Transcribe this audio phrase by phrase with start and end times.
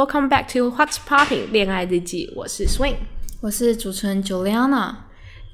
[0.00, 2.94] Welcome back to What's Popping 恋爱日记，我是 Swing，
[3.42, 4.94] 我是主持人 Juliana。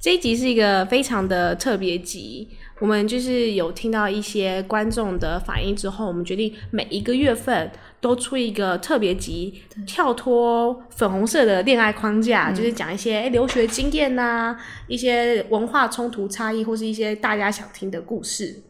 [0.00, 2.46] 这一集是一个非常的特别集，
[2.79, 7.69] 我们就是有听到一些观众的反应之后，我们决定每一个月份
[8.01, 14.56] 都出一个特别集，跳脱粉红色的恋爱框架，就是讲一些留学经验呐，
[14.87, 18.62] 一些文化冲突差异，或是一些大家想听的故事。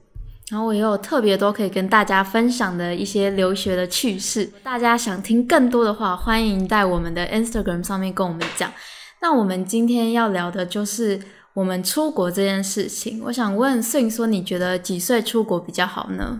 [0.50, 8.72] 然后我也有特别多可以跟大家分享的一些留学的趣事，大家想听更多的话，欢迎在我们的 Instagram 上面跟我们讲。
[9.20, 11.20] 那我们今天要聊的就是
[11.52, 13.22] 我们出国这件事情。
[13.24, 16.38] 我想问摄影说，你觉得几岁出国比较好呢？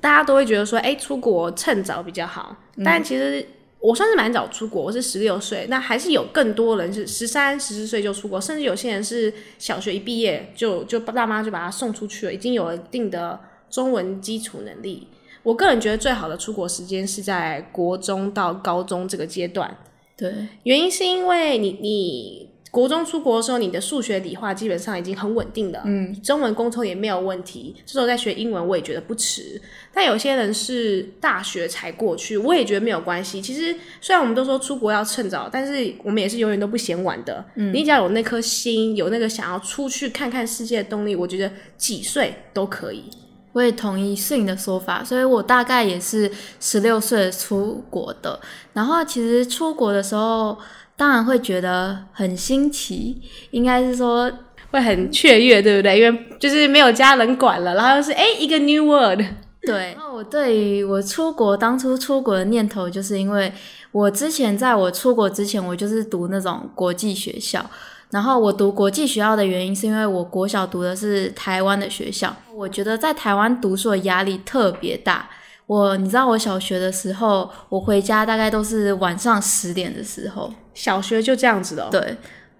[0.00, 3.46] 大家都会觉得说，哎，出国趁早比较好，但其实。
[3.80, 13.38] 我算是蛮早出国，我是十六岁，那还是有更多人是十三、十四岁就出国，甚至有些人是小学一毕业就就爸妈就把他送出去了，已经有了一定的
[13.70, 15.06] 中文基础能力。
[15.42, 19.76] 我个人觉得最好的出国时间是在国中到高中这个阶段，
[20.16, 20.32] 对，
[20.64, 22.47] 原因是因为你你。
[22.70, 27.74] 国中出国的时候，你的数学、理化基本上已经很稳定了，嗯，中文沟通也没有问题。
[27.86, 29.60] 这时候再学英文，我也觉得不迟。
[29.92, 33.40] 但有些人是大学才过去，我也觉得没有关系。
[33.40, 37.42] 其实虽然我们都说出国要趁早，但是我们也是永远都不嫌晚的。
[37.54, 43.04] 嗯，你只要有那颗心，有那个想要出去看看世界的动力，我觉得几岁都可以。
[43.52, 46.30] 我也同意摄影的说法，所以我大概也是
[46.60, 48.38] 十六岁出国的。
[48.74, 50.58] 然后其实出国的时候。
[50.98, 54.30] 当然会觉得很新奇，应该是说
[54.72, 56.00] 会很雀跃，对不对？
[56.00, 59.24] 因为就是没有家人管了，然后又是哎一个 new word，。
[59.62, 63.52] 对，那我对于我出国当初出国的念头，就是因为
[63.92, 67.64] 我之前在我出国之前，我就是读那种国际学校。
[68.10, 75.28] 然后我读国际学校的原因，是因为我国小读的是台湾的学校，我觉得在台湾读书的压力特别大。
[75.68, 80.50] 我你知道我小学的时候，我回家大概都是晚上十点的时候。
[80.72, 81.86] 小学就这样子的。
[81.90, 82.16] 对，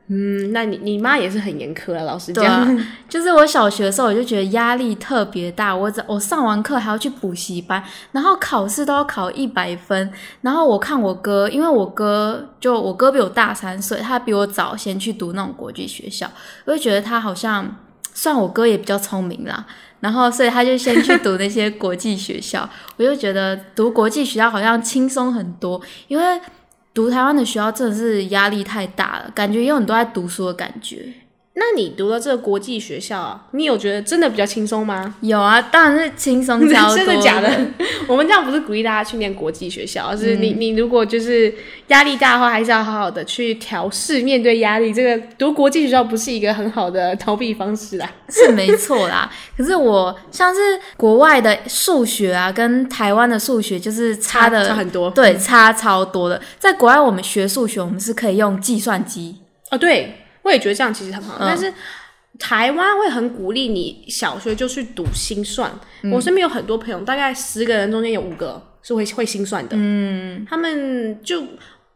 [0.08, 2.78] 嗯，那你你妈也是很严苛啊，老师讲。
[3.08, 5.74] 就是我小学的时候，我就觉得压力特别大。
[5.74, 7.82] 我我上完课还要去补习班，
[8.12, 10.12] 然后考试都要考一百分。
[10.42, 16.30] 然后我看我哥，因为我哥就我哥比我大三岁，他比我早先去读那种国际学校，
[16.66, 17.74] 我就觉得他好像，
[18.12, 19.66] 算我哥也比较聪明啦。
[20.00, 22.68] 然后，所以他就先去读那些国际学校。
[22.96, 26.40] 我就觉得读国际学校好像轻松很多，因为
[26.94, 31.12] 读台湾的学校真的是压力太大了，感觉有很多在读书的感觉。
[31.60, 35.16] 那你读了这个国际学校啊，你有觉得真的比较轻松吗？
[35.22, 36.96] 有啊，当然是轻松较 多。
[36.96, 37.50] 真的假的？
[38.06, 41.52] 我们这样不是鼓励大家去念国际学校，而是你你如果就是
[41.88, 44.94] 压力大的话，还是要好好的去调试面对压力。
[44.94, 49.28] 这个读国际学校不是一个很好的逃避方式啦， 是没错啦。
[49.56, 50.60] 可是我像是
[50.96, 56.40] 国外的数学啊，跟台湾的数学就是差的差很多，对，差超多的。
[56.60, 59.34] 在国外我们学数学，我们是可以用计算机
[59.72, 60.14] 哦，对。
[60.48, 61.72] 我也觉得这样其实很好，但是
[62.38, 65.70] 台湾会很鼓励你小学就去读心算。
[66.10, 69.76] 我身边有很多朋友，大概十个人中间有五个是会会心算的。
[69.78, 71.44] 嗯，他们就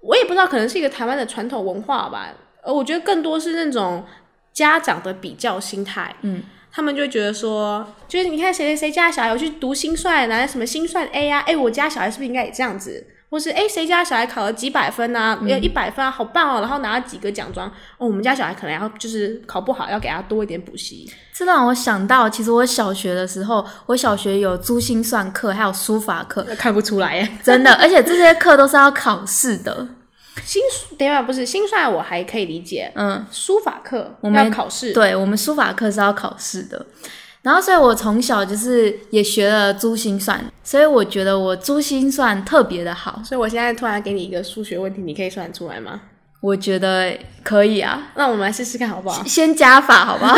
[0.00, 2.28] 我也不知道，可能是一个台湾的传统文化吧。
[2.62, 4.04] 呃，我觉得更多是那种
[4.52, 6.14] 家长的比较心态。
[6.20, 11.40] 嗯，他们就觉得说，就是你看谁谁谁家小孩有去读心算，拿什么心算 A 呀？
[11.46, 13.06] 哎，我家小孩是不是应该也这样子？
[13.32, 15.38] 或是哎，谁家小孩考了几百分啊？
[15.46, 16.60] 有一百分啊，好棒哦！
[16.60, 17.66] 然后拿了几个奖状
[17.96, 18.06] 哦。
[18.06, 21.10] 我们家小孩可能要就是考不好，要给他多一点补习。
[21.32, 26.42] 这让我想到，其实我小学的时候，我小学有珠心算课，还有书法课。
[26.58, 27.72] 看不出来耶，真的。
[27.76, 29.88] 而且这些课都是要考试的。
[30.44, 30.60] 心
[30.98, 32.92] 等下不是心算，我还可以理解。
[32.94, 36.84] 嗯，书法课我们要考试，对我们书法课是要考试的。
[37.42, 43.20] 然后，所以我从小就是也学了珠心算，所以我觉得我珠心算特别的好。
[43.24, 46.00] 所以我现在突然给你一个数学问题，你可以算出来吗？
[46.40, 49.22] 我觉得可以啊，那我们来试试看好不好？
[49.24, 50.36] 先 加法好不好？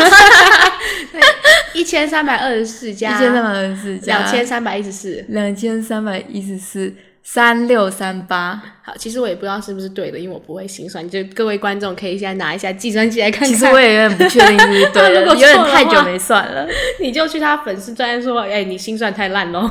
[1.73, 6.93] 一千三百二十四加一千三百二十四加两千三百一十四，两千三百一十四。
[7.27, 11.09] 三六三八，好，其实我也不知道是不是对的，因为我不会心算。
[11.09, 13.49] 就各位观众可以现在拿一下计算机来看看。
[13.49, 16.67] 其实我也有点不确定是不是对的， 有点太久没算了。
[17.01, 19.67] 你就去他粉丝专业说，哎，你心算太烂喽。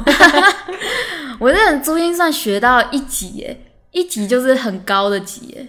[1.38, 3.56] 我这珠心算学到一级，哎，
[3.92, 5.68] 一级就是很高的级，哎，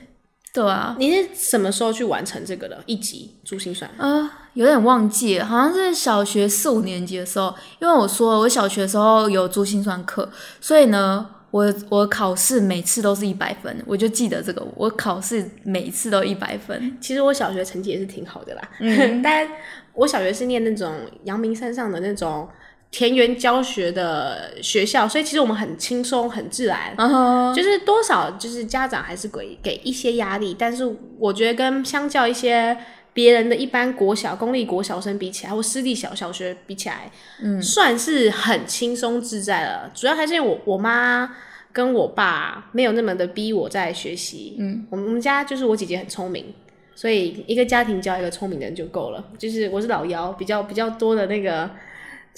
[0.52, 0.96] 对啊。
[0.98, 2.82] 你是什么时候去完成这个的？
[2.88, 3.90] 一级珠心算？
[3.98, 10.28] 呃，有点忘记了，好像是小学四五年级的时候，因为我说我小学的时候有珠心算课，
[10.60, 11.30] 所以呢。
[11.56, 14.62] 我我考试每次都是一百分，我就记得这个。
[14.76, 16.98] 我考试每次都一百分。
[17.00, 18.62] 其实我小学成绩也是挺好的啦，
[19.24, 19.48] 但
[19.94, 20.94] 我小学是念那种
[21.24, 22.46] 阳明山上的那种
[22.92, 26.94] 田园教学的学校，所以其实我们很轻松、很自然。
[27.56, 30.84] 就是多少就是家长还是给给一些压力，但是
[31.18, 32.78] 我觉得跟相较一些
[33.16, 37.10] 别人的一般国小、公立国小生比起来，或私立小小学比起来，
[37.42, 39.90] 嗯，算是很轻松自在了。
[39.96, 41.34] 主要还是因为我我妈
[41.72, 46.54] 跟我爸没有那么的逼我在学习，嗯，我们我们家就是我姐姐很聪明。
[46.94, 51.70] 所以一个家庭教一个聪明的人就够了，就是我是老幺，比较比较多的那个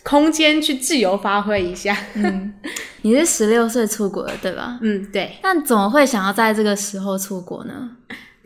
[0.04, 1.96] 空间去自由发挥一下。
[3.02, 4.80] 你是十六岁出国的对吧？
[4.82, 5.38] 嗯，对。
[5.42, 7.92] 但怎么会想要在这个时候出国呢？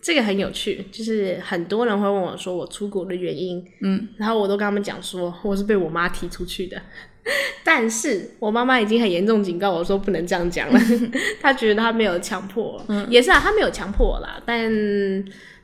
[0.02, 6.82] 这个很有趣，就是很多人会问我说我出国的原因，嗯，然后我都跟他们讲说我是被我妈踢出去的，
[7.64, 10.80] 但是我妈妈已经很严重警告我说不能这样讲了，
[11.40, 14.72] 她觉得她没有强迫，嗯，也是啊，她没有强迫我啦，但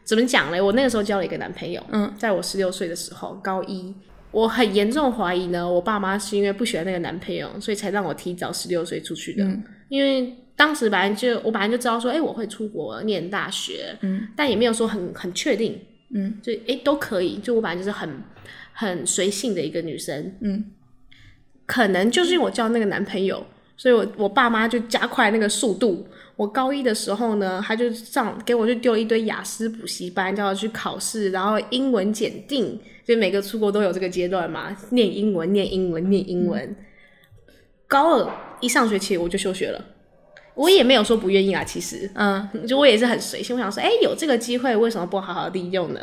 [0.04, 0.62] 怎么讲嘞？
[0.62, 3.94] 我那个时候交了一个男朋友，嗯，在我十六岁的时候，高一，
[4.32, 9.46] 我很严重怀疑呢，我爸妈是因为不喜欢那个男朋友，所以才让我提早十六岁出去的，
[9.90, 10.36] 因为。
[10.58, 15.80] 当时本来就我本来就知道说，哎，我会出国念大学，嗯，但也没有说很很确定，
[16.16, 17.38] 嗯，就哎都可以。
[17.38, 18.10] 就我本来就是很
[18.74, 20.66] 很随性的一个女生，嗯，
[21.68, 23.46] 可能就是因为我交那个男朋友，
[23.78, 26.08] 所以我我爸妈就加快那个速度。
[26.38, 36.76] 我高一的时候呢，他就上给我就丢一堆雅思补习班，叫我去考试，然后英文检定，就每个出国都有这个阶段嘛，念英文，念英文，念英文。
[37.88, 38.32] 高二
[38.62, 39.84] 一上学期我就休学了。
[40.54, 46.00] 我也没有说不愿意啊，其实，嗯，就我也是很随性，我想说，哎，有这个机会，为什么不好好利用呢？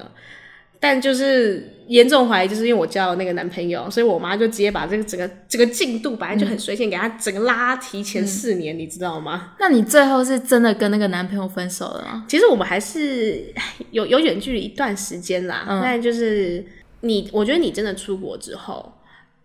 [0.84, 9.54] 但就是严重怀疑，就是因为我交了那个男朋友，所以我妈就直接把这个整个这个进度本来就很随性，给他整个拉提前四年，你知道吗？
[9.58, 12.26] 那你最后是真的跟那个男朋友分手了吗？
[12.28, 13.50] 其实我们还是
[13.92, 16.62] 有有远距离一段时间啦，但就是
[17.00, 18.92] 你，我觉得你真的出国之后，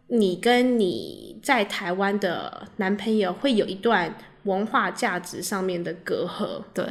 [0.07, 4.13] 你跟你在台湾的男朋友会有一段。
[4.43, 6.85] 文化价值上面的隔阂，对，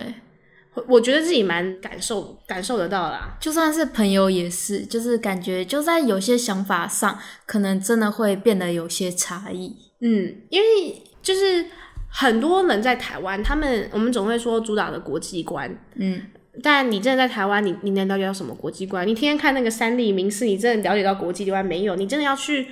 [0.86, 3.36] 我觉得自己蛮感受感受得到啦。
[3.40, 9.74] 就算是朋友也是，就是感觉就在有些想法上，可能真的会变得有些差异。
[10.00, 11.66] 嗯，因为就是
[12.08, 16.22] 很多人在台湾，他们我们总会说主导的国际观，嗯，
[16.62, 19.06] 但你真的在台湾，你你能了解到什么国际观？
[19.06, 21.96] 你天天看那个三立名视，你真的了解到国际观没有？
[21.96, 22.68] 你真的要去。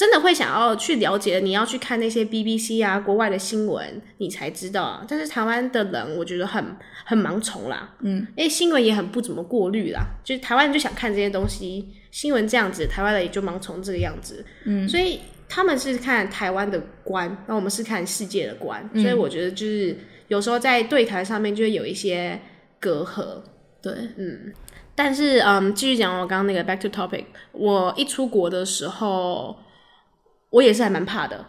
[0.00, 5.04] 真的会想要去了解，你要去看那些 BBC 啊，国外的新闻，你才知道。
[5.06, 6.74] 但是台湾的人，我觉得很
[7.04, 15.20] 很盲从啦，嗯，因为新闻也很不怎么过滤啦，就是台湾人就想看这些东西，新闻这样子，台湾人也就盲从这个样子，嗯，所以
[15.50, 19.94] 他们是看台湾的观，那我们是看世界的观，所以我觉得就是
[20.28, 22.40] 有时候在对台上面就会有一些
[22.78, 23.42] 隔阂，
[23.82, 24.50] 对，嗯，
[24.94, 29.54] 但是嗯，继续讲我刚刚那个 back to topic，我一出国的时候。
[30.50, 31.44] 我也是还蛮怕的，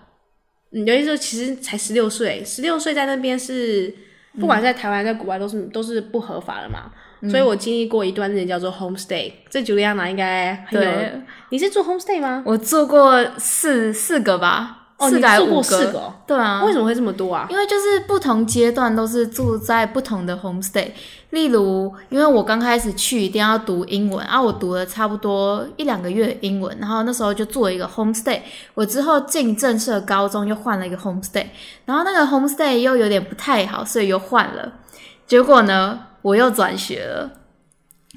[0.72, 3.94] 嗯，有些时候其实才十六岁，十六岁在那边是
[4.40, 6.92] 不管在台湾在国外都是都是不合法的嘛，
[7.30, 10.92] 所以我经历过一段日子叫做 homestay，这茱莉亚娜应该很有，
[11.50, 12.44] 你是做 homestay 吗？
[12.46, 14.81] 我做过四四个吧。
[15.02, 16.14] 哦，你住过四个？
[16.28, 17.48] 对啊，为什么会这么多啊？
[17.50, 20.92] 因为就是不同阶段都是住在不同的 homestay。
[21.32, 28.42] 例如，因为我刚开始去一定要读英文啊，我读了差不多一两个月英文，然后那时候就做了一个 homestay。
[28.76, 31.48] 我之后进正式高中又换了一个 homestay，
[31.86, 34.74] 然后那个 homestay 又有点不太好，所以又换了。
[35.26, 37.30] 结果呢，我又转学了。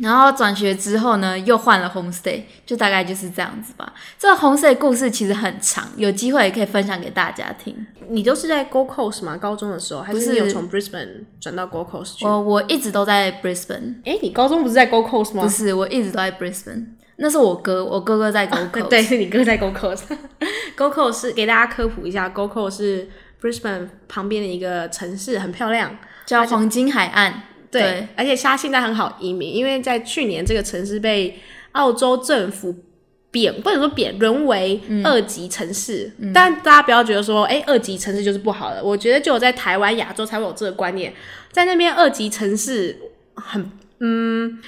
[0.01, 3.93] 然后转学之后呢，又换了 homestay，就大概就是这样子吧。
[4.19, 7.87] 这个 homestay 故事其实很长，有机会也可以分享给大家听。
[8.09, 9.37] 你都是在 Gold Coast 吗？
[9.37, 12.27] 高中的时候，还是你有从 Brisbane 转到 Gold Coast 去？
[12.27, 13.95] 我我一直都在 Brisbane。
[14.05, 15.45] 哎，你高中不是在 Gold Coast 吗？
[15.45, 16.87] 不是，我一直都在 Brisbane。
[17.17, 18.89] 那是我哥，我哥哥在 Gold Coast。
[18.89, 20.03] 对，是你哥在 Gold Coast。
[20.77, 23.09] Gold Coast 是给大家科普一下，Gold Coast 是
[23.41, 25.97] Brisbane 旁边的一个城市，很漂亮，
[26.27, 27.43] 叫黄金海岸。
[27.81, 31.39] 对，而且它现在很好移民，因为在去年这个城市被
[31.73, 32.75] 澳洲政府
[33.31, 36.13] 贬，不能说贬，沦为二级城市。
[36.33, 38.83] 但大家不要觉得说，哎，二级城市就是不好的。
[38.83, 41.13] 我觉得，就有在台湾、亚洲才会有这个观念，
[41.51, 42.97] 在那边二级城市
[43.35, 43.71] 很……
[43.99, 44.61] 嗯，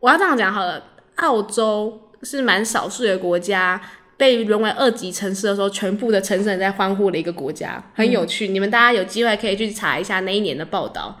[0.00, 0.82] 我要这样讲好了，
[1.16, 3.80] 澳洲是蛮少数的国家
[4.16, 8.48] 被沦为二级城市的时候，全部的城市人在欢呼的一个国家，很有趣。
[8.48, 11.18] 你们大家有机会可以去查一下那一年的报道。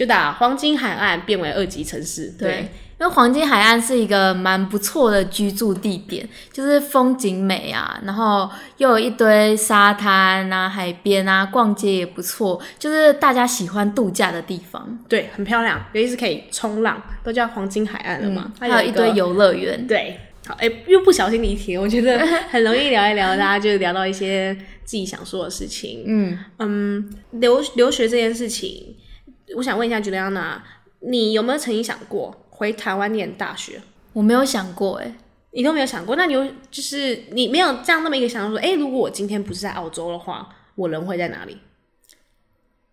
[0.00, 20.18] 就打黄金海岸变为二级城市，对，因为黄金海岸是一个蛮不错的居住地点，就是风景美啊，然后又有一堆沙滩啊、海边啊，逛街也不错，就是大家喜欢度假的地方，对，很漂亮，尤其是可以冲浪，都叫黄金海岸了嘛，还有一堆游乐园，对。
[20.46, 26.02] 好，哎、又不小心离题，我觉得 很容易聊一聊，大家就聊到一些自己想说的事情。
[26.06, 28.96] 嗯，嗯，留留学这件事情，
[29.56, 30.58] 我想问一下 Juliana，
[31.00, 33.80] 你有没有曾经想过回台湾念大学？
[34.12, 35.14] 我没有想过哎、
[35.52, 36.16] 你都没有想过？
[36.16, 41.58] 那你有就是你没有这样那么一个想法说，哎、如果我今天不是在澳洲的话，我人会在哪里？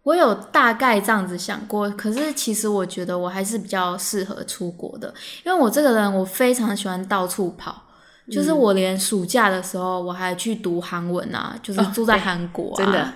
[0.03, 7.83] 我有大概这样子想过，可是其实我觉得我还是比较适合出国的，因为我这个人我非常喜欢到处跑，
[8.31, 13.13] 就是我连暑假的时候我还去读韩文啊，就是哦住在对韩国、啊真的，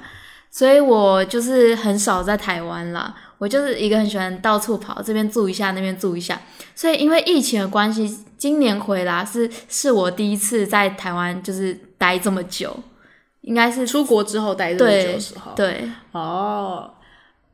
[0.50, 3.16] 所以我就是很少在台湾啦。
[3.42, 6.40] 我就是一个很喜欢到处跑，这边住一下，那边住一下。
[6.76, 12.78] 所以因为疫情的关系，今年回来是是我第一次在台湾就是待这么久，
[13.42, 16.94] 应该是出国之后待这么久对的时候，对，哦，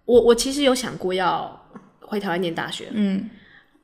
[0.03, 1.69] 我我其实有想过要
[2.01, 2.87] 回台湾念大学。
[2.91, 3.29] 嗯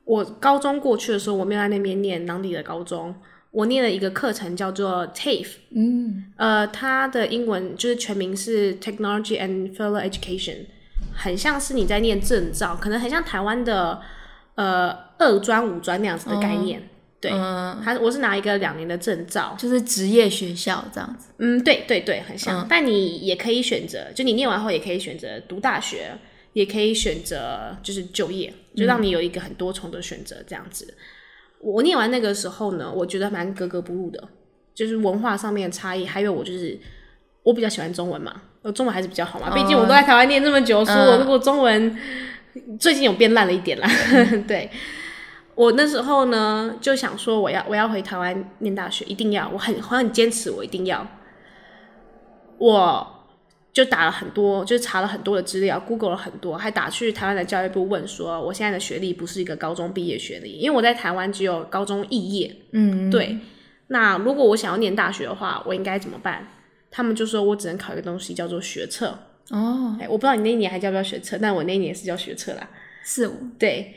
[0.04, 3.14] 我高中过去的时候，我没有在那边念当地的高中，
[3.50, 10.66] 我念了一个课程叫做 TAFE，嗯呃，它的英文就是全名是 Technology and Further Education，
[11.12, 14.00] 很像是你在念证照，可能很像台湾的
[14.54, 16.88] 呃二专、五专那样子的概念。
[17.20, 21.32] 对，嗯，我是拿一个两年的证照，就是职业学校这样子。
[21.38, 22.66] 嗯，对对对，很像。
[22.68, 26.12] 但你也可以选择，就你念完后也可以选择读大学，
[26.52, 30.94] 也可以选择就是就业，就让你有一个很多重的选择这样子。
[31.60, 34.28] 我念完那个时候呢，我觉得蛮格格不入的，
[34.74, 36.78] 就是文化上面的差异，还有我就是
[37.42, 41.96] 我比较喜欢中文嘛，我中文还是比较好嘛，毕竟我都在台湾念这么久书，我如果中文
[42.80, 43.88] 最近有变烂了一点啦，
[44.48, 44.70] 对。
[45.54, 51.06] 我那时候呢，就想说我要我要回台湾念大学，一定要，我很我很坚持，我一定要。
[52.58, 53.06] 我
[53.72, 62.56] 就打了很多，就查了很多的资料，Google 了很多，还打去台湾的教育部问说，我现在的学历不是一个高中毕业学历，因为我在台湾只有高中肄业。
[62.72, 63.38] 嗯，对，
[63.88, 66.48] 那如果我想要念大学的话，我应该怎么办？
[66.96, 69.08] 他们就说我只能考一个东西叫做学测。
[69.50, 72.68] 哦，哎，我不知道你那一年还叫不叫学测，但我那一年是叫学测啦。
[73.02, 73.92] 是我对，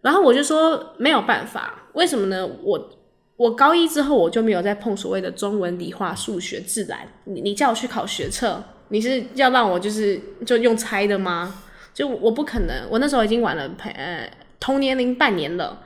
[0.00, 2.46] 然后我就说没有办法，为什么呢？
[2.62, 2.98] 我
[3.36, 7.00] 我高一之后我就没有再碰所谓的中文、理化、数学、自然。
[7.24, 11.62] 你你叫我去考学测，你是要让我就是就用猜的吗？
[11.92, 15.82] 就我不可能，我那时候已经晚了呃同年龄半年了，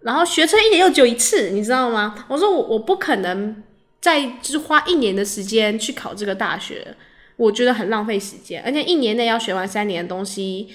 [0.00, 2.24] 然后学测一年又只有一次，你知道吗？
[2.28, 3.62] 我说我我不可能
[4.02, 6.94] 再就是花一年的时间去考这个大学，
[7.36, 10.68] 我觉得很浪费时间，而且一年内要学完三年的东西。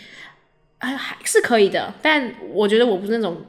[0.80, 3.44] 哎，还是可以的，但我觉得我不是那种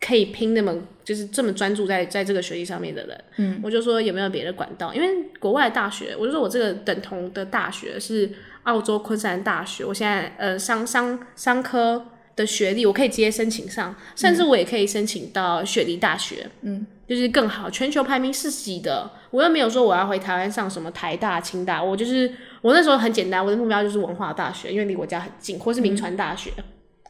[0.00, 3.24] 可以拼那么就是这么专注在在这个学习上面的人。
[3.36, 4.94] 嗯，我就说有没有别的管道？
[4.94, 8.30] 因为国外的大学，我就说我这个等同的大学是
[8.62, 12.06] 澳洲昆士兰大学，我现在呃商商商科
[12.40, 16.48] 的学历，我可以直接申请上，甚至我也可以申请到雪梨大学。
[16.62, 22.32] 嗯，就是更好，全球排名四十几的，我又没有说我要回台湾上什么台大、清大，我就是
[22.62, 26.50] 我那时候很简单，我的目标就是文化大学，因为离我家很近，或是名传大学。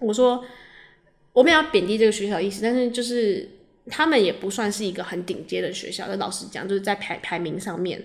[0.00, 0.44] 我说
[1.32, 3.48] 我没有要贬低这个学校的意思，但是就是
[3.88, 6.06] 他们也不算是一个很顶尖的学校。
[6.08, 8.02] 那老实讲，就是在排排名上面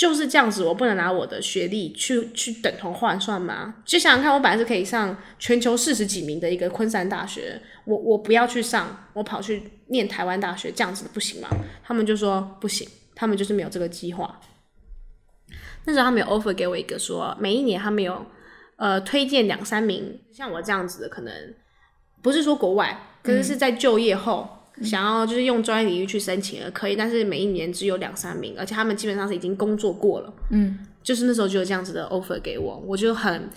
[0.00, 3.74] 就是这样子，我不能拿我的学历去去等同换算吗？
[3.84, 11.50] 就想想看，我本来是可以上全球四十几名的一个昆山大学，我我不要去上，我跑去念台湾大学，这样子不行吗？
[11.84, 14.40] 他们就说不行，他们就是没有这个计划。
[15.84, 18.24] 那时候他们有 offer 给我一个说，每一年他们有
[18.76, 21.54] 呃推荐两三名像我这样子的，可能
[22.22, 33.48] 不是说国外，可是是在就业后、想要就是用专业领域去申请的可以，但是每一年只有两三名，而且他们基本上是已经工作过了，嗯，就是那时候就有这样子的 offer 给我，我就很，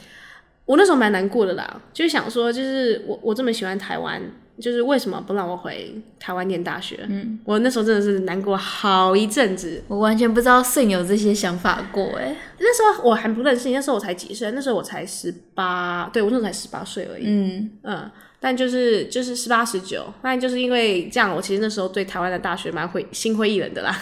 [0.65, 4.21] 我那时候蛮难过的啦，就是想说，就是我我这么喜欢台湾。
[4.59, 7.05] 就是为什么不让我回台湾念大学？
[7.09, 9.83] 嗯，我那时候真的是难过好一阵子。
[9.87, 12.35] 我完全不知道顺有这些想法过哎。
[12.59, 14.51] 那时候我还不认识你，那时候我才几岁？
[14.51, 17.23] 那时候我才十八，对我那时候才十八岁而已。
[17.25, 23.95] 嗯，嗯，但就是就是十八十九，那就是因为这样，我其实那时候对台湾的大学蛮会心灰意冷的啦。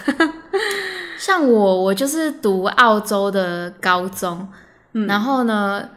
[1.17, 4.47] 像我，我就是读澳洲的高中，
[5.07, 5.87] 然后呢，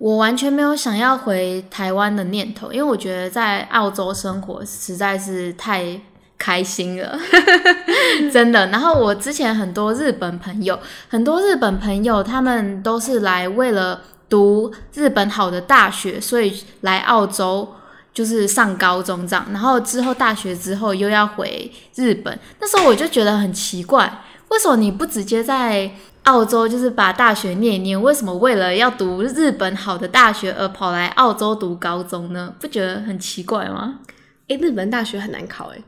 [0.00, 6.00] 我完全没有想要回台湾的念头，因为我觉得在澳洲生活实在是太
[6.38, 7.18] 开心了，
[8.32, 8.68] 真的。
[8.68, 17.68] 然后我之前很多日本朋友，很多日本朋友他们都是来为了读日本好的大学，所以来澳洲。
[18.12, 24.12] 就是上高中这样，然后之后大学之后又要回日本，那时候我就觉得很奇怪，
[24.48, 25.88] 为什么你不直接在
[26.30, 28.00] 澳洲就是把大学念一念？
[28.00, 32.54] 为什么为了要读日本好的大学而跑来澳洲读高中呢？
[32.60, 33.98] 不觉得很奇怪吗？
[34.46, 35.82] 诶，日本大学很难考诶，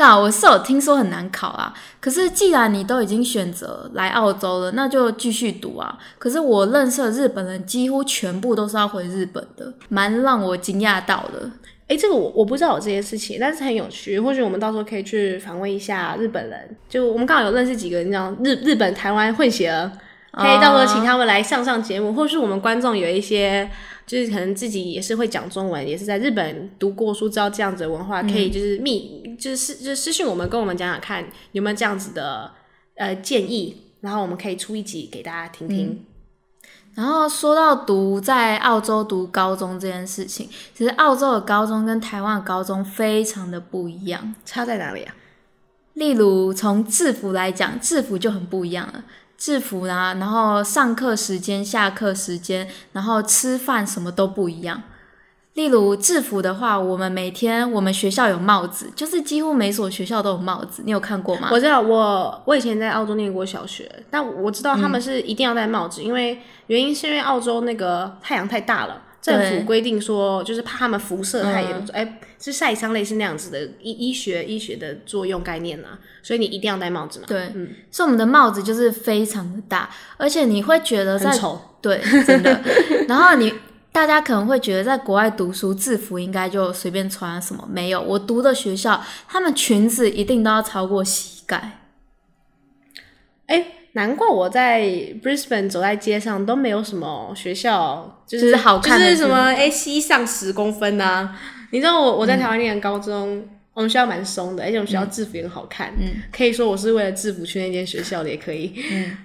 [0.00, 1.74] 对啊，我是有听说很难考啊。
[2.00, 5.98] 可是既然你都已经选择来澳洲了，那就继续读啊。
[6.18, 11.50] 可是我认识的日本人几乎全部都是要回日本的，蛮让我惊讶到的。
[11.86, 14.18] 哎，这个我我不知道有这些事情，但是很有趣。
[14.18, 19.92] 或许我们到时候可以去访问一下日本人，就我们刚好有认识几个，你知道日日本台湾混血儿，
[20.32, 22.14] 可以到时候请他们来上上节目。
[22.14, 23.70] 或是我们观众有一些。
[24.10, 32.50] 就是可能自己也是会讲中文，也是在日本读过书，知道这样子的文化，可以就是密，就是就是私信我们，跟我们讲讲看有没有这样子的
[32.96, 36.04] 呃建议，然后我们可以出一集给大家听听。
[36.96, 45.14] 然后说到读在澳洲读高中这件事情，其实澳洲的高中跟台湾的高中非常的不一样，差在哪里啊？
[45.94, 49.04] 例如从制服来讲，制服就很不一样了。
[49.40, 54.82] 制服啊，然后上课时间、下课时间，然后吃饭什么都不一样。
[55.54, 60.82] 例如制服的话，我们每天我们学校有帽子，就是几乎每所学校都有帽子。
[60.84, 61.48] 你有看过吗？
[61.50, 69.02] 我知道，我我以前在澳洲念过小学，但我知道他们是一定要戴帽子，因为原因是因为澳洲那个太阳太大了。
[69.20, 77.26] 政府规定说，就是怕他们辐射太严重，哎，是晒伤类似那样子的医医学医学的作用概念啊，所以你一定要戴帽子嘛。
[77.28, 82.60] 对，嗯，所以我们的帽子就是非常的大，而且你会觉得在丑，对，真的。
[83.08, 83.52] 然后你
[83.92, 91.80] 大家可能会觉得在国外读书制服应该就随便穿什么，没有，我读的学校他们裙子一定都要超过膝盖，
[93.46, 93.66] 哎。
[93.92, 94.82] 难怪我在
[95.22, 101.36] Brisbane 走在街上都没有什么学校，就是好看，就是什么哎，膝上十公分呐。
[101.72, 105.92] 你知道我我在台湾念高中，我们学校蛮松的，而且我们学校制服也很好看。
[105.98, 108.74] 嗯，可以说我是为了制服去那间学校的，也可以。
[108.90, 109.16] 嗯，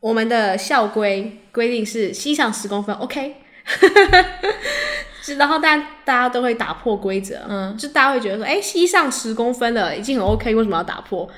[0.00, 3.36] 我们的校规规定是膝上十公分，OK。
[5.38, 11.28] 然后大大家都会打破规则，嗯，就大家会觉得说，哎，膝上十公分了，已经很 OK，为什么要打破？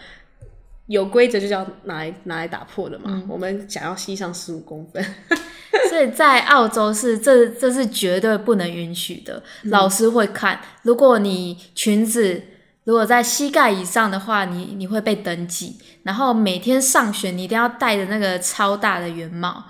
[0.86, 3.22] 有规则就叫拿来拿来打破的嘛。
[3.28, 5.04] 我们想要膝上十五公分，
[5.88, 9.42] 所以在澳洲是这这是绝对不能允许的。
[9.64, 12.42] 老师会看，如果你裙子
[12.84, 15.78] 如果在膝盖以上的话，你你会被登记。
[16.02, 19.64] 然后每天上学，你一定要戴着那个超大的圆帽。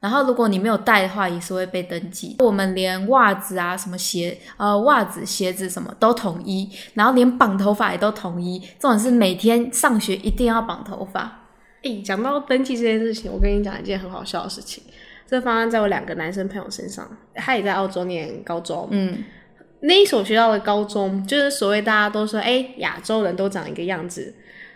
[0.00, 2.36] 然后，如果你没有带的话，也是会被登记。
[2.38, 8.60] 我们连袜子啊、什么鞋、呃，袜子、鞋子什么都统一，然后连绑头发也都统一。
[8.78, 11.46] 这种是每天上学一定要绑头发。
[11.82, 14.84] 诶，讲到登记这件事情，我跟你讲一件很好笑的事情。
[15.26, 18.86] 这发生在我两个男生朋友身上，他也在澳洲念高中。
[18.92, 19.24] 嗯，
[19.80, 24.32] 那一所学校的高中，就是所谓大家都说，哎，亚洲人都长一个样子。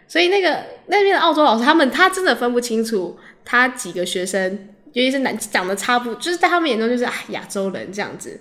[0.09, 4.69] 所以那个那边的澳洲老师，他们他真的分不清楚他几个学生。
[4.93, 8.41] 尤其是男长得差不，就是在他们眼中就是啊亚洲人这样子。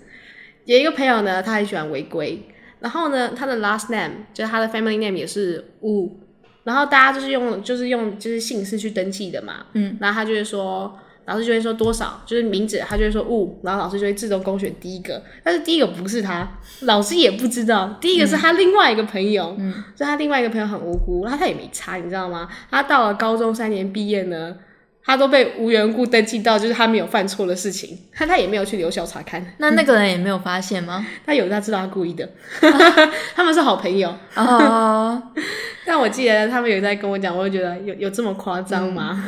[0.66, 2.40] 有一个朋友呢，他很喜欢违规，
[2.80, 6.20] 然后呢，他的 last name 就是他的 family name 也是吴，
[6.64, 10.94] 然后大家就是用就是用就是姓氏去登记的嘛，嗯，然后他就会说，
[11.26, 16.48] 老师就会说多少，就是名字，他就会说吴，然后老师就会自动勾选第一个，但是第一个不是他，
[16.82, 22.48] 老师也不知道，第一个是他另外一个朋友，嗯，就他另外一个朋友很无辜，然后他也没差，你知道吗？
[22.70, 24.56] 他到了高中三年毕业呢。
[25.04, 29.46] 他都被无缘故登记到，就是他没有犯错的事情，他他也没有去留校查看。
[29.58, 31.06] 那那个人也没有发现吗？
[31.26, 32.30] 他有，他知道他故意的。
[33.36, 35.22] 他们是好朋友哦。
[35.86, 39.24] 但我记得他们有在跟我讲，我就觉得有有这么夸张吗？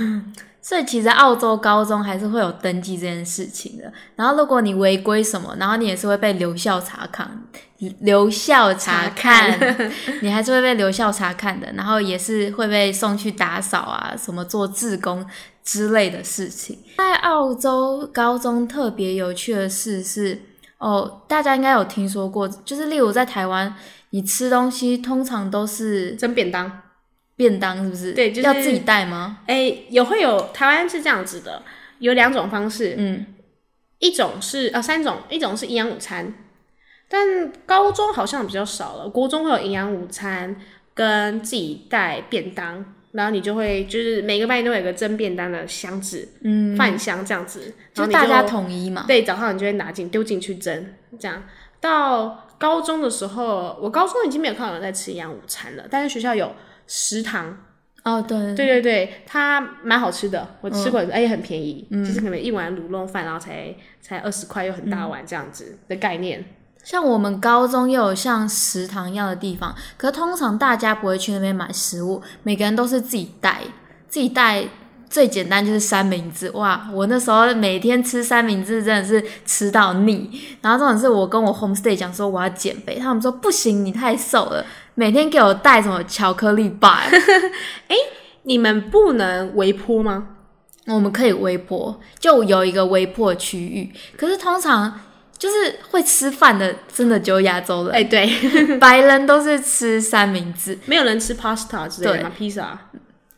[0.63, 3.91] 所以其实澳洲高中还是会有登记这件事情的。
[4.15, 7.43] 然后如果你违规什么，然后你也是会被留校查看，
[7.99, 9.59] 留校查看，
[10.23, 11.69] 你还是会被留校查看的。
[11.73, 15.25] 然后也是会被送去打扫啊，什么做志工
[15.65, 16.79] 之类的事情。
[16.97, 20.41] 在澳洲高中特别有趣的事是，
[20.77, 23.75] 哦，大家应该有听说过，就是例如在台湾，
[24.11, 26.82] 你吃东西通常都是蒸便当。
[27.43, 28.13] 便当是不是？
[28.13, 29.39] 对，就是要自己带吗？
[29.47, 31.61] 哎，有会有台湾是这样子的，
[31.99, 33.25] 有两种方式，嗯，
[33.99, 36.33] 一种是呃三种，一种是营养午餐，
[37.09, 40.55] 但高中好像比较少了，国中会有营养午餐
[40.93, 51.43] 跟自己带便当，然后你就会就是每个班都有一个蒸便当的箱子，嗯，饭箱这样子，就大家统一嘛，对，早上你就会拿进丢进去蒸，这样
[51.81, 56.49] 到高中的时候，我高中已经没有看到有人在吃营养午餐了，但是学校有。
[56.95, 57.57] 食堂
[58.03, 66.45] 哦，对对对对，它蛮好吃的，我吃过，而且很便宜，就是可能一碗卤肉饭，然后才才二十块，又很大碗这样子的概念。
[66.83, 73.61] 像我们高中又有像食堂一样的地方，可通常大家不会去那边买食物，每个人都是自己带，
[74.07, 74.63] 自己带
[75.09, 76.51] 最简单就是三明治。
[76.51, 80.29] 哇，我那时候每天吃三明治真的是吃到腻。
[80.61, 84.63] 然后这种是我跟我 homestay 讲说我要减肥，他们说不行，你太瘦了。
[84.95, 87.03] 每天给我带什么巧克力吧。
[88.43, 90.27] 你们不能微波吗？
[90.85, 93.89] 我们可以微波，就有一个微波区域。
[94.17, 94.99] 可是通常
[95.37, 98.29] 就是会吃饭的，真的只有亚洲人，哎、对，
[98.79, 102.31] 白人都是吃三明治，没有人吃 pasta 之类的对吗？
[102.37, 102.77] 披萨，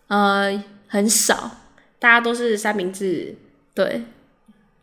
[0.07, 1.51] 呃，很少。
[1.99, 3.37] 大家都是三明治。
[3.75, 4.03] 对，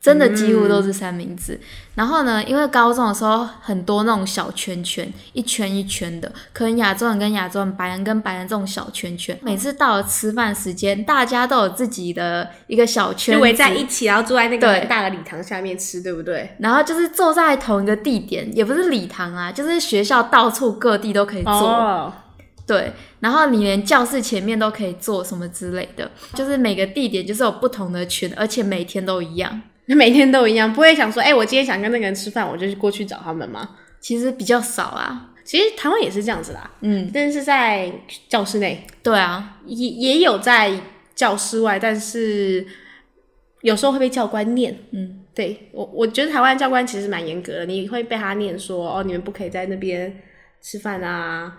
[0.03, 1.59] 真的几乎都是三明治。
[1.95, 9.39] 然后呢，因为高中的时候很多那种小圈圈，一圈一圈的，可能亚洲人跟亚洲人、白人跟白人这种小圈圈。
[9.43, 16.51] 每次到了吃饭时间，大家都有自己的一个小圈围在一起，然后坐在那个很大的礼堂下面吃，对不对？
[16.59, 21.53] 然后就是坐在同一个地点，也不是礼堂啊，就是学校到处各地都可以坐。
[21.53, 22.13] 哦，
[22.67, 29.61] 对，然后你连教室前面都可以坐什么之类的，就是每个地点就是有不同的群，而且每天都一样。
[29.95, 33.69] 每天都一样，不会想说，哎、我今天想跟那个人吃饭，我就去过去找他们吗？
[34.01, 35.29] 其实比较少啊。
[35.45, 37.93] 其实台湾也是这样子啦，嗯，但是在
[38.29, 40.73] 教室内对啊，也也有在
[41.17, 42.65] 教室外，但是
[43.63, 44.73] 有时候会被教官念。
[44.93, 50.17] 嗯，对我我觉得台湾教官其实蛮严格的，你会被他念说，哦，你们不可以在那边
[50.63, 51.59] 吃饭啊。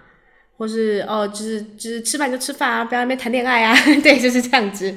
[0.55, 4.95] 或是哦，就是就是吃饭就吃饭啊，不要在那边谈恋爱啊， 对，就是这样子。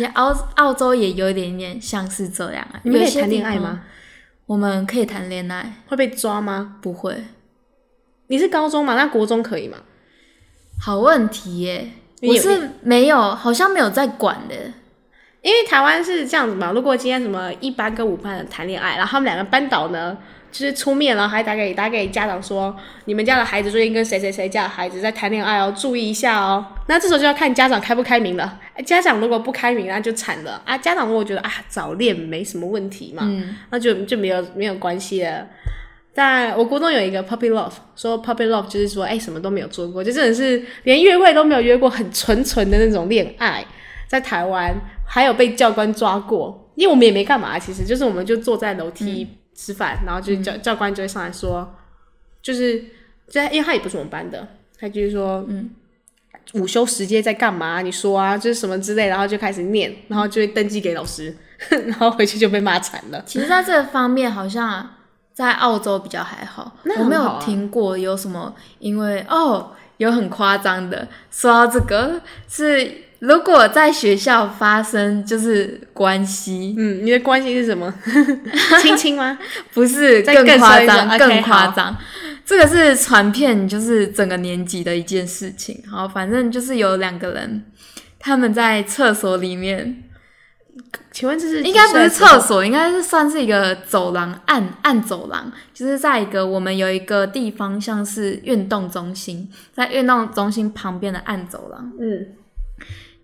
[0.00, 2.80] 其实澳澳洲也有一点点像是这样啊。
[2.84, 3.82] 你们可以谈恋爱吗？？
[4.46, 6.76] 我们可以谈恋爱，会被抓吗？
[6.80, 7.22] 不会。
[8.28, 8.94] 你是高中嘛？
[8.94, 9.76] 那国中可以吗？
[10.80, 11.90] 好问题耶，
[12.22, 14.54] 我是没有，好像没有在管的。
[15.42, 20.16] 因为台湾是这样子嘛，如果今天什么一班跟五班的谈恋爱，然后他们两个班导呢，
[20.50, 26.64] 就是出面，然后还打给打给家长说，你们家的孩子最近跟谁谁谁家的孩子在谈恋爱哦，注意一下哦。
[26.86, 28.58] 那这时候就要看家长开不开明了。
[28.74, 30.76] 哎家长如果不开明，那就惨了啊。
[30.76, 35.46] 家长如果觉得啊早恋没什么问题嘛，嗯，那就就没有没有关系了。
[36.12, 43.64] 但我国中有一个 puppy love，说 puppy love 就是说，哎、什么都没有做过，就真的是连约会都没有约过，很纯纯的那种恋爱。
[44.08, 44.74] 在台湾
[45.06, 49.24] 还有被教官抓过，因为我们也没干嘛，其实就是我们就坐在楼梯
[49.60, 51.70] 吃饭，然后就是教、教官就会上来说，
[52.40, 52.82] 就是
[53.28, 55.68] 在因为他也不是我们班的，他就是说，嗯，
[56.54, 57.82] 午休时间在干嘛？
[57.82, 61.36] 你说啊，就是什么之类，然后就开始念，然后就会登记给老师，
[61.68, 63.22] 然后回去就被骂惨了。
[63.26, 64.88] 其实在这方面，好像
[65.34, 66.78] 在澳洲比较还好。
[66.84, 71.06] 那我没有听过有什么，因为哦，有很夸张的。
[71.30, 72.90] 说到这个，是
[73.20, 77.92] 如果在学校发生就是关系，嗯，你的关系是什么？
[78.80, 79.38] 亲亲吗？
[79.72, 81.96] 不是更夸张，更夸张。
[82.44, 85.80] 这个是传遍就是整个年级的一件事情。
[85.88, 87.64] 好，反正就是有两个人，
[88.18, 90.02] 他们在厕所里面，
[91.12, 102.26] 请问这是应该不是厕所，应该是算是一个走廊，暗暗走廊，就是在一个我们有一个地方像是运动中心，在运动中心旁边的暗走廊，嗯，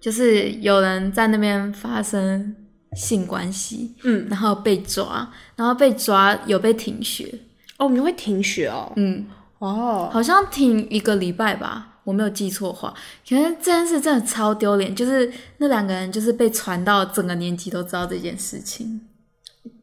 [0.01, 2.55] 就是有人在那边发生
[2.95, 7.33] 性关系，嗯，然后被抓，然后被抓有被停学，
[7.79, 8.93] 哦，你会停学哦？
[8.97, 9.27] 嗯，
[9.59, 11.95] 哦，好像停一个礼拜吧。
[12.05, 12.95] 我没有记错的话，
[13.29, 15.29] 可是这件事真的超丢脸，就是
[15.59, 19.01] 那两个人就是被传到整个年级都知道这件事情。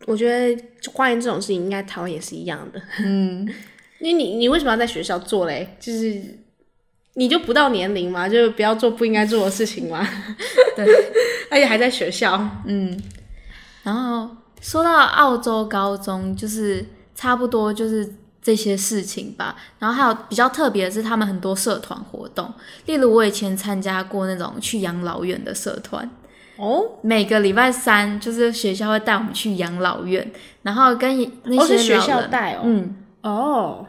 [0.06, 2.82] 我觉得关于这种事情，应该台湾也是一样的。
[3.00, 3.46] 嗯，
[4.00, 5.76] 因为你你为什么要在学校做嘞？
[5.82, 6.24] 就是
[7.16, 10.08] 你就不到年龄嘛，就不要做不应该做的事情嘛。
[10.76, 10.86] 对，
[11.52, 12.50] 而且还在学校。
[12.66, 13.00] 嗯，
[13.84, 14.30] 然后
[14.62, 19.56] 说到澳洲高中，就是差不多就是这些事情吧。
[19.78, 22.52] 然后还有比较特别的是，他们很多社团活动，
[22.88, 26.10] 例如我以前参加过那种去养老院的社团，
[26.58, 30.32] 哦，每个礼拜三就是学校会带我们去养老院，
[30.64, 32.62] 然后跟那些哦是学校带哦。
[32.64, 33.86] 嗯，哦，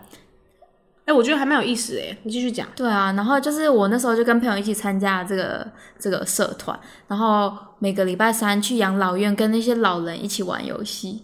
[1.07, 2.67] 哎、我觉得还蛮有意思哎，你继续讲。
[2.75, 5.67] 对啊，然后就是我那时候就跟朋友一起参加这个
[5.99, 11.23] 这个社团，然后每个礼拜三去养老院跟那些老人一起玩游戏，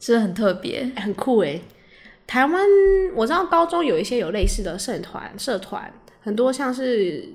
[0.00, 0.90] 是不是很特别？
[0.96, 1.62] 欸很酷诶。
[2.26, 2.64] 台湾
[3.14, 7.28] 我知道高中有一些有类似的社团，社团很多像是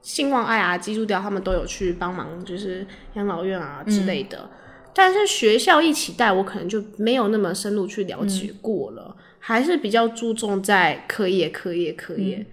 [0.00, 4.48] 兴旺爱啊、基督教他们都有去帮忙，就是养老院啊之类的。
[4.94, 9.14] 但是学校一起带，我可能就没有那么深入去了解过了，
[9.46, 12.44] 还是比较注重在课业、课业、课业。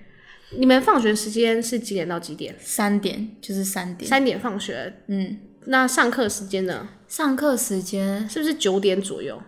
[0.59, 2.55] 你们放学时间是几点到几点？
[2.59, 4.93] 三点就是三点，三点放学。
[5.07, 6.87] 嗯，那上课时间呢？
[7.07, 9.41] 上课时间是不是九点左右？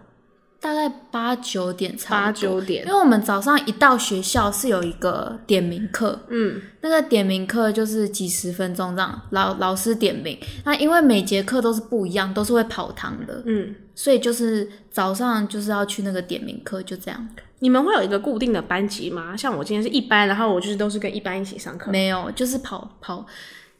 [0.59, 2.41] 大概八九点差八不多。
[2.41, 10.37] 九点因为我们早上一到学校是有一个点名课，嗯，那个点名课就是几十分钟这样，老老师点名。
[10.63, 17.29] 那因为每节课都是不一样，都是会跑堂的，嗯，所以就是早上就是要去那个点名课，就这样。
[17.59, 19.35] 你们会有一个固定的班级吗？
[19.35, 21.89] 像我今天是一班，然后我就是都是跟一班一起上课。
[21.89, 23.25] 没有，就是跑跑，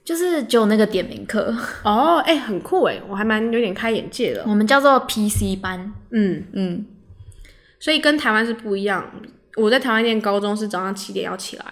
[0.06, 4.44] 就是只有那个点名课，哦，哎、很酷哎，我还蛮有点开眼界的。
[4.48, 5.92] 我们叫做 PC 班。
[6.12, 6.86] 嗯，嗯，
[7.80, 9.12] 所以跟台湾是不一样。
[9.56, 11.66] 我在台湾念高中是早上七点要起来，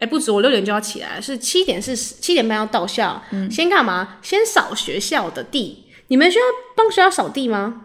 [0.00, 3.22] 哎、不止我六点就要起来，是七点是七点半要到校。
[3.48, 4.18] 先干嘛？
[4.20, 5.84] 先扫学校的地。
[6.08, 6.44] 你们需要
[6.76, 7.82] 帮学校扫地吗？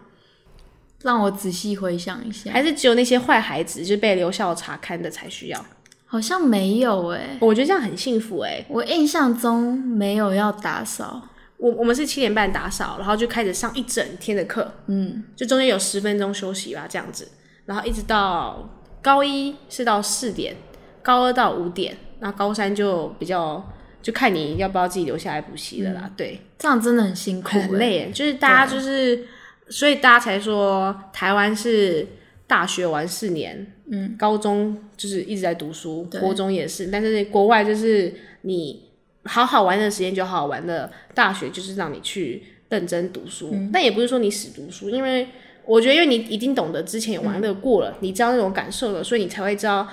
[1.02, 5.64] 让我仔细回想一下，还是只有那些坏孩子，就是被留校查看的才需要？
[6.10, 8.66] 好像没有诶、我觉得这样很幸福哎。
[8.68, 11.22] 我印象中没有要打扫。
[11.56, 17.28] 我我们是七点半打扫，然后就开始上一整天的课，嗯，就中间有十分钟休息吧，这样子，
[17.66, 18.68] 然后一直到
[19.02, 20.56] 高一是到四点，
[21.02, 23.62] 高二到五点，那高三就比较
[24.00, 26.10] 就看你要不要自己留下来补习了啦。
[26.16, 29.26] 对，这样真的很辛苦、欸，很累耶，就是大家就是，
[29.68, 32.06] 所以大家才说台湾是
[32.50, 38.82] 大学玩四年，嗯，高中就是一直在读书，国中也是，但是国外就是你
[39.22, 45.28] 好好玩的时间就好好玩的，大学就是让你去认真读书，但也不是说你死读书，因为
[45.64, 49.86] 我觉得因为你已经懂得之前有玩乐过了，你知道那种感受了，所以你才会知道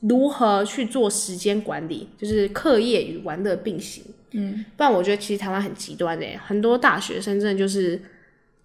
[0.00, 4.02] 如何去做时间管理，就是课业与玩乐并行。
[4.32, 8.00] 嗯，不然我觉得其实台湾很极端的耶，很多大学生真的就是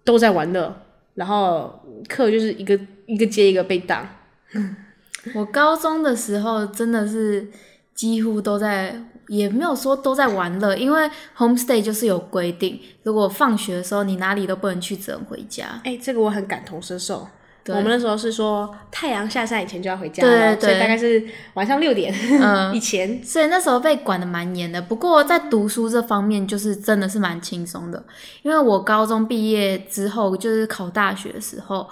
[0.03, 0.75] 都在玩乐，
[1.13, 4.07] 然后课就是一个一个接一个被当。
[5.33, 7.47] 我高中的时候真的是
[7.95, 8.95] 几乎都在，
[9.27, 15.81] 也没有说都在玩乐，因为 homestay 就是有规定，如果放学的时候你哪里都不能去，只能回家。
[15.83, 17.27] 哎、这个我很感同身受。
[17.69, 21.21] 我们那时候是说太阳下山以前就要回家对了，对所以大概是
[21.55, 23.21] 晚上六点、嗯 以前。
[23.21, 28.01] 所以那时候被管的蛮严的，不过在读书这方面就是真的是蛮轻松的，
[28.41, 31.85] 因为我高中毕业之后就是考大学的时候，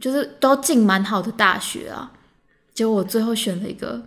[0.00, 2.10] 就是都进蛮好的大学啊，
[2.72, 4.00] 结果我最后选了一个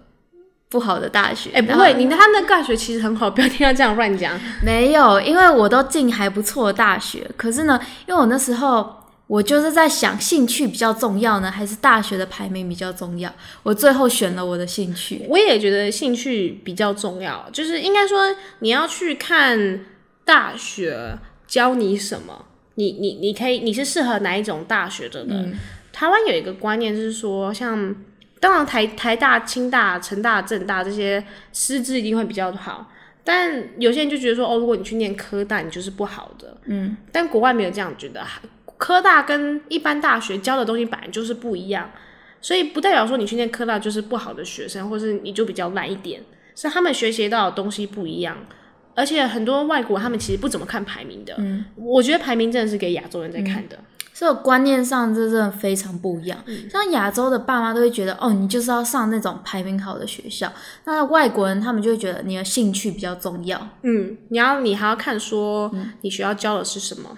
[0.69, 1.51] 不好的大学。
[1.53, 4.39] 哎、不会，你他那个大学其实很好，不要听他这样乱讲。
[4.65, 13.31] 没有，因为我都进还不错的大学，可是呢，因为我那时候我就是在想，兴趣比较重要呢，还是大学的排名比较重要？
[13.61, 15.25] 我最后选了我的兴趣。
[15.29, 19.81] 我也觉得兴趣比较重要，就是应该说你要去看
[20.25, 25.55] 大学教你什么，你你你可以你是适合哪一种大学的人。
[25.93, 27.95] 台湾有一个观念就是说，像
[28.41, 32.91] 当然台台大、清大、成大、政大这些师资一定会比较好。
[33.23, 36.57] 但有些人就觉得说，哦，如果你去念科大，你就是不好的。
[36.65, 38.21] 嗯，但国外没有这样觉得，
[38.75, 41.89] 科大跟一般大学教的东西本来就是不一样。
[42.41, 46.21] 所以不代表说你去念科大就是不好的学生，或是你就比较烂一点，
[46.53, 48.35] 是他们学习到的东西不一样。
[48.93, 53.79] 而且很多外国他们其实不怎么看排名的，嗯，我觉得排名真的是给亚洲人在看的。
[54.13, 56.41] 所以我观念上这真的非常不一样。
[56.69, 60.51] 像亚洲的爸妈都会觉得，哦，你就是要上那种排名好的学校。
[60.85, 63.69] 那外国人他们就会觉得你的兴趣比较重要。
[63.81, 65.71] 嗯，你要你还要看说
[66.01, 67.17] 你学校教的是什么。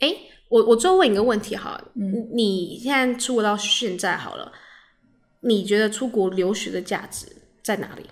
[0.00, 0.14] 哎、
[0.48, 4.52] 我我最后问你一个问题哈，嗯，你现在出国到现在好了，
[5.40, 7.26] 你觉得出国留学的价值
[7.62, 8.04] 在哪里？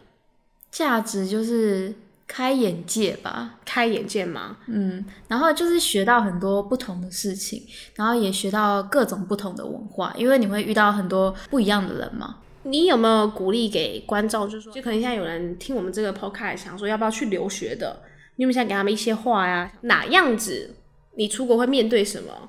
[0.70, 1.94] 价值就是
[2.26, 4.56] 开眼界吧，开眼界吗？
[4.66, 7.62] 嗯，然后就是学到很多不同的事情，
[7.94, 12.36] 然后也学到各种不同的文化，因为你会遇到很多不一样的人嘛。
[12.62, 18.00] 你有没有鼓励给观众，就是说，就可能现在有人听我们这个 podcast，想说要不要去留学的，
[18.36, 19.70] 你有没有想给他们一些话呀？
[19.82, 20.74] 哪样子
[21.16, 22.48] 你出国会面对什么？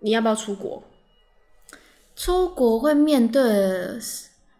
[0.00, 0.82] 你要不要出国？
[2.14, 3.98] 出国会面对的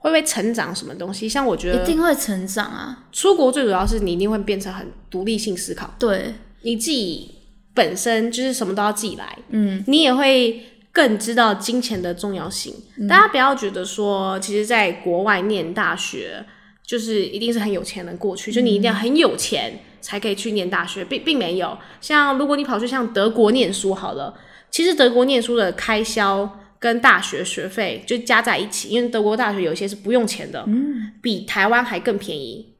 [0.04, 1.26] 会不会成长什么东西？
[1.26, 7.30] 像我觉得一定会成长啊，出国最主要是你一定会变成很独立性思考，对，你自己
[7.72, 10.62] 本身就是什么都要自己来，嗯，你也会
[10.92, 12.74] 更知道金钱的重要性。
[13.08, 16.44] 大家不要觉得说，其实在国外念大学
[16.86, 21.78] 就是一定是很有钱人过去，就你一定要很有钱才可以去念大学，并并没有。
[22.02, 24.34] 像如果你跑去像德国念书好了，
[24.70, 26.60] 其实德国念书的开销。
[26.84, 32.74] 跟大学学费就加在一起，因为德国大学有一些是不用钱的，嗯比台湾还更便宜。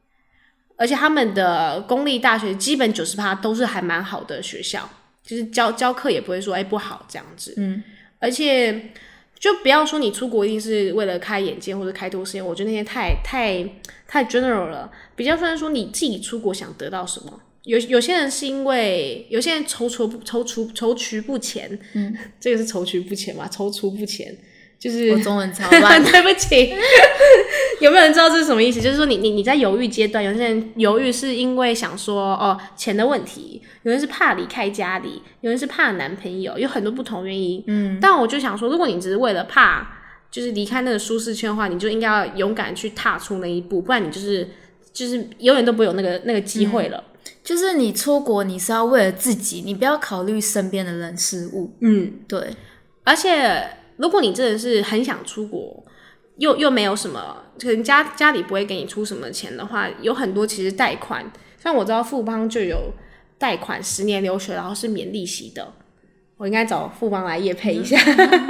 [0.77, 4.87] 而且他们的公立大学基本九十趴都是还蛮好的学校，
[5.23, 7.55] 就是教教课也不会说哎、不好这样子。
[7.57, 7.83] 嗯，
[8.19, 8.90] 而且
[9.38, 13.67] 就不要说你出国一定是为了开眼界或者开拓视野，我觉得那些太太
[14.07, 14.90] 太 general 了。
[15.17, 23.48] 比较算是说你自己出国想得到什么，有有些人是因为有些人踌躇不踌躇踌躇不前，嗯， 这个是踌躇不前嘛？
[23.50, 24.37] 踌躇不前
[24.79, 26.74] 就是我中文超烂， 对不起。
[27.81, 28.81] 有没有人知道这是什么意思？
[28.83, 37.64] 就是说你你你在犹豫阶段，有些人犹豫是因为想说哦钱的问题，有人是怕离开家里，有人是怕男朋友，有很多不同原因。
[37.66, 39.90] 嗯，但我就想说，如果你只是为了怕
[40.31, 44.46] 就是离开那个舒适圈的话，你就应该要勇敢去踏出那一步，不然你就是
[44.92, 47.03] 就是永远都不会有那个那个机会了。
[47.42, 51.74] 就是你出国，你是要为了自己，你不要考虑身边的人事物。
[51.80, 52.56] 嗯，对。
[53.04, 55.84] 而且如果你真的是很想出国，
[56.38, 61.24] 又又没有什么，可能家家里不会给你出什么钱的话，有很多其实贷款，
[61.62, 62.92] 像我知道富邦就有
[63.38, 65.72] 贷款十年留学，然后是免利息的。
[66.37, 67.96] 我应该找富邦来夜配一下，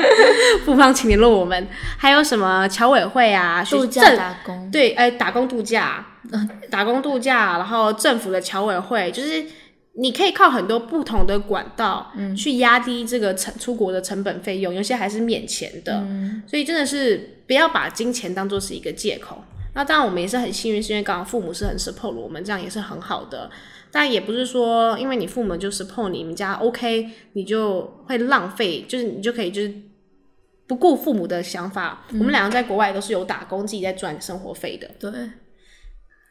[0.64, 1.68] 富邦请联络我们。
[1.98, 6.06] 还有什么侨委会啊，度假打工，对，哎，打工度假，
[6.70, 9.44] 打工度假，然后政府的侨委会，就是
[9.94, 16.04] 你可以靠很多不同的管道，嗯，去压低这个成出国的成本费用，有些还是免钱的，
[16.46, 19.42] 所以真的是不要把金钱当做是一个借口。
[19.74, 23.50] 那当然，我们也是很幸运，是因为刚好父母是很 support 我们，这样也是很好的。
[23.90, 29.74] 但也不是说，因为你父母就 support 你们家 OK，你就会浪费，就是你就可以就是
[30.66, 32.04] 不顾父母的想法。
[32.10, 34.88] 我们两个在国外都是有打工，自己在赚生活费的。
[34.98, 35.10] 对，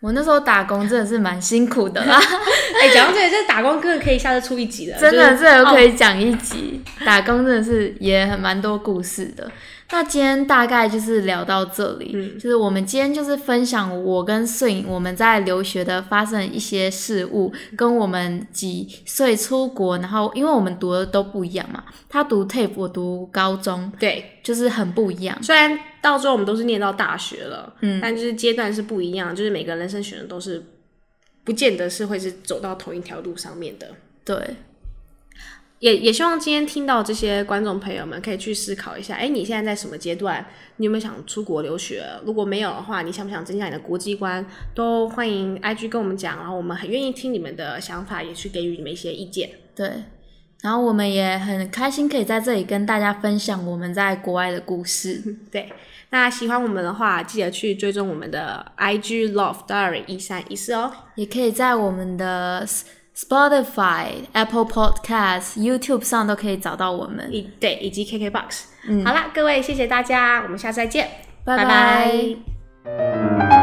[0.04, 2.20] 我那时候打工真的是蛮辛苦的啦。
[2.82, 6.84] 哎，讲到这里，这打工真的可以下次出一集了，真的，这个可以讲一集。
[7.06, 9.50] 打工真的是也很蛮多故事的。
[9.94, 25.38] 那今天大概就是聊到这里，就是我们今天就是分享我跟摄影我们在留学的发生一些事物，跟我们几岁出国，然后因为我们读的都不一样嘛，他读 TAFE，我读高中，对，就是很不一样。
[25.44, 30.64] 虽然到最后我们都是念到大学了，嗯，但就是阶段是不一样，就是每个人生选的都是
[31.44, 33.92] 不见得是会是走到同一条路上面的，
[34.26, 34.56] 对。
[35.84, 40.46] 也也希望今天听到这些观众朋友们可以去思考一下，哎，你现在在什么阶段？
[40.78, 42.06] 你有没有想出国留学？
[42.24, 44.46] 如果没有的话，你想不想增加你的国际观？
[44.74, 49.50] 都欢迎 IG 跟我们讲，然后我们很愿意听你们的想法，也去给予你们一些意见。
[49.76, 49.92] 对，
[50.62, 55.22] 然后我们也很开心可以在这里跟大家分享我们在国外的故事。
[55.52, 55.70] 对，
[56.12, 62.66] 那喜欢我们的话，记得去追踪我们的 IG Love Diary 一三一四哦，也可以在我们的。
[63.16, 68.64] Spotify、Apple Podcasts、YouTube 上都可以找到我们，以对以及 KKBox。
[69.06, 71.10] 好了，各位，谢谢大家，我们下次再见，
[71.46, 73.63] 拜拜。